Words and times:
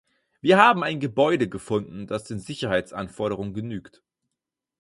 Wir 0.41 0.57
haben 0.57 0.83
ein 0.83 0.99
Gebäude 0.99 1.47
gefunden, 1.47 2.07
das 2.07 2.23
den 2.23 2.39
Sicherheitsanforderungen 2.39 3.53
genügt. 3.53 4.01